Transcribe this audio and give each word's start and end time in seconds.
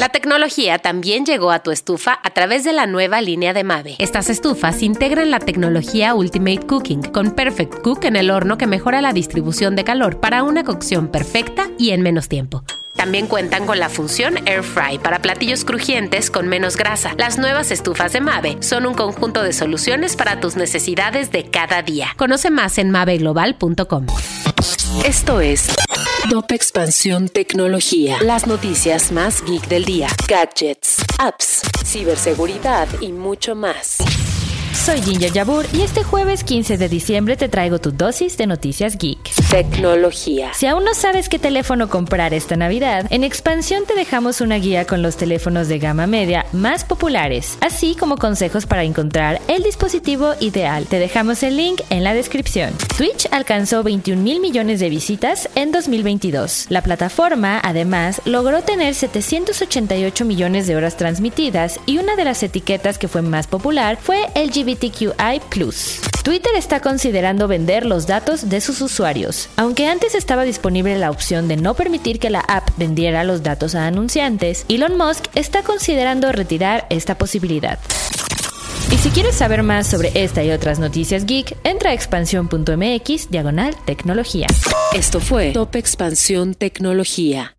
La 0.00 0.08
tecnología 0.08 0.78
también 0.78 1.24
llegó 1.24 1.52
a 1.52 1.60
tu 1.60 1.70
estufa 1.70 2.18
a 2.24 2.30
través 2.30 2.64
de 2.64 2.72
la 2.72 2.86
nueva 2.88 3.20
línea 3.20 3.52
de 3.52 3.62
Mave. 3.62 3.94
Estas 4.00 4.28
estufas 4.28 4.82
integran 4.82 5.30
la 5.30 5.38
tecnología 5.38 6.14
Ultimate 6.14 6.66
Cooking 6.66 7.02
con 7.02 7.30
Perfect 7.30 7.80
Cook 7.80 8.04
en 8.04 8.16
el 8.16 8.30
horno 8.30 8.58
que 8.58 8.66
mejora 8.66 9.00
la 9.00 9.12
distribución 9.12 9.76
de 9.76 9.84
calor 9.84 10.18
para 10.18 10.42
una 10.42 10.64
cocción 10.64 11.08
perfecta 11.08 11.68
y 11.78 11.90
en 11.90 12.02
menos 12.02 12.28
tiempo. 12.28 12.64
También 12.96 13.28
cuentan 13.28 13.66
con 13.66 13.78
la 13.78 13.88
función 13.88 14.36
Air 14.48 14.64
Fry 14.64 14.98
para 14.98 15.20
platillos 15.20 15.64
crujientes 15.64 16.28
con 16.30 16.48
menos 16.48 16.76
grasa. 16.76 17.14
Las 17.16 17.38
nuevas 17.38 17.70
estufas 17.70 18.12
de 18.12 18.20
Mave 18.20 18.56
son 18.60 18.86
un 18.86 18.94
conjunto 18.94 19.44
de 19.44 19.52
soluciones 19.52 20.16
para 20.16 20.40
tus 20.40 20.56
necesidades 20.56 21.30
de 21.30 21.50
cada 21.50 21.82
día. 21.82 22.08
Conoce 22.16 22.50
más 22.50 22.78
en 22.78 22.90
maveglobal.com. 22.90 24.06
Esto 25.04 25.40
es 25.40 25.68
Top 26.30 26.52
Expansión 26.52 27.28
Tecnología. 27.28 28.16
Las 28.22 28.46
noticias 28.46 29.12
más 29.12 29.44
geek 29.44 29.68
del 29.68 29.84
día. 29.84 30.08
Gadgets, 30.26 30.96
apps, 31.18 31.60
ciberseguridad 31.84 32.88
y 33.00 33.12
mucho 33.12 33.54
más. 33.54 33.98
Soy 34.72 35.02
Ginger 35.02 35.32
Yabur 35.32 35.66
y 35.74 35.82
este 35.82 36.02
jueves 36.02 36.42
15 36.42 36.78
de 36.78 36.88
diciembre 36.88 37.36
te 37.36 37.48
traigo 37.48 37.78
tu 37.78 37.92
dosis 37.92 38.38
de 38.38 38.46
noticias 38.46 38.96
geek. 38.96 39.43
Tecnología. 39.54 40.50
Si 40.52 40.66
aún 40.66 40.82
no 40.82 40.94
sabes 40.94 41.28
qué 41.28 41.38
teléfono 41.38 41.88
comprar 41.88 42.34
esta 42.34 42.56
Navidad, 42.56 43.06
en 43.10 43.22
Expansión 43.22 43.84
te 43.86 43.94
dejamos 43.94 44.40
una 44.40 44.56
guía 44.56 44.84
con 44.84 45.00
los 45.00 45.16
teléfonos 45.16 45.68
de 45.68 45.78
gama 45.78 46.08
media 46.08 46.44
más 46.50 46.84
populares, 46.84 47.56
así 47.60 47.94
como 47.94 48.16
consejos 48.16 48.66
para 48.66 48.82
encontrar 48.82 49.40
el 49.46 49.62
dispositivo 49.62 50.32
ideal. 50.40 50.86
Te 50.86 50.98
dejamos 50.98 51.44
el 51.44 51.56
link 51.56 51.82
en 51.90 52.02
la 52.02 52.14
descripción. 52.14 52.72
Twitch 52.96 53.28
alcanzó 53.30 53.84
21 53.84 54.20
mil 54.20 54.40
millones 54.40 54.80
de 54.80 54.90
visitas 54.90 55.48
en 55.54 55.70
2022. 55.70 56.66
La 56.70 56.82
plataforma, 56.82 57.60
además, 57.62 58.22
logró 58.24 58.62
tener 58.62 58.96
788 58.96 60.24
millones 60.24 60.66
de 60.66 60.74
horas 60.74 60.96
transmitidas 60.96 61.78
y 61.86 61.98
una 61.98 62.16
de 62.16 62.24
las 62.24 62.42
etiquetas 62.42 62.98
que 62.98 63.06
fue 63.06 63.22
más 63.22 63.46
popular 63.46 63.98
fue 64.02 64.26
LGBTQI. 64.34 65.42
Twitter 66.24 66.52
está 66.56 66.80
considerando 66.80 67.48
vender 67.48 67.84
los 67.84 68.06
datos 68.06 68.48
de 68.48 68.62
sus 68.62 68.80
usuarios. 68.80 69.50
Aunque 69.56 69.88
antes 69.88 70.14
estaba 70.14 70.44
disponible 70.44 70.98
la 70.98 71.10
opción 71.10 71.48
de 71.48 71.58
no 71.58 71.74
permitir 71.74 72.18
que 72.18 72.30
la 72.30 72.40
app 72.40 72.70
vendiera 72.78 73.24
los 73.24 73.42
datos 73.42 73.74
a 73.74 73.86
anunciantes, 73.86 74.64
Elon 74.70 74.96
Musk 74.96 75.26
está 75.34 75.62
considerando 75.62 76.32
retirar 76.32 76.86
esta 76.88 77.18
posibilidad. 77.18 77.78
Y 78.90 78.96
si 78.96 79.10
quieres 79.10 79.34
saber 79.34 79.62
más 79.62 79.86
sobre 79.86 80.12
esta 80.14 80.42
y 80.42 80.50
otras 80.50 80.78
noticias 80.78 81.26
geek, 81.26 81.58
entra 81.62 81.90
a 81.90 81.94
expansión.mx 81.94 83.30
diagonal 83.30 83.76
tecnología. 83.84 84.46
Esto 84.94 85.20
fue 85.20 85.52
Top 85.52 85.76
Expansión 85.76 86.54
Tecnología. 86.54 87.54